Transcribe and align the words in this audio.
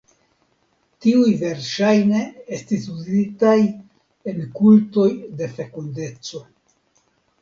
Tiuj 1.05 1.33
verŝajne 1.41 2.21
estis 2.57 2.87
uzitaj 2.93 3.55
en 4.33 4.41
kultoj 4.57 5.09
de 5.43 5.51
fekundeco. 5.61 6.43